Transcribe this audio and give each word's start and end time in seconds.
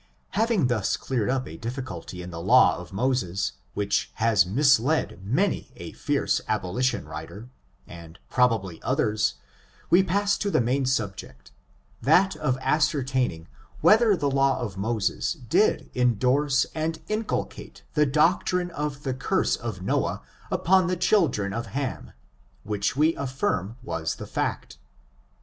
Having 0.31 0.65
thus 0.65 0.97
cleared 0.97 1.29
up 1.29 1.47
a 1.47 1.57
difficulty 1.57 2.23
in 2.23 2.31
the 2.31 2.41
law 2.41 2.75
of 2.75 2.91
Moses, 2.91 3.51
which 3.75 4.09
has 4.15 4.47
misled 4.47 5.19
many 5.23 5.71
a 5.75 5.91
fierce 5.91 6.41
abolition 6.47 7.07
writer, 7.07 7.49
and 7.85 8.17
probably 8.27 8.81
others, 8.81 9.35
we 9.91 10.01
pass 10.01 10.39
to 10.39 10.49
the 10.49 10.59
main 10.59 10.87
sub 10.87 11.15
ject, 11.17 11.51
that 12.01 12.35
of 12.37 12.57
ascertaining 12.61 13.47
whether 13.81 14.15
the 14.17 14.31
law 14.31 14.59
of 14.59 14.75
Moses 14.75 15.33
did 15.33 15.91
indorse 15.93 16.65
and 16.73 16.99
inculcate 17.07 17.83
the 17.93 18.07
doctrine 18.07 18.71
of 18.71 19.03
the 19.03 19.13
curse 19.13 19.55
of 19.55 19.83
Noah 19.83 20.23
upon 20.49 20.87
the 20.87 20.97
children 20.97 21.53
of 21.53 21.67
Ham, 21.77 22.11
which 22.63 22.95
we 22.95 23.15
affirm 23.17 23.77
was 23.83 24.15
the 24.15 24.25
fact. 24.25 24.79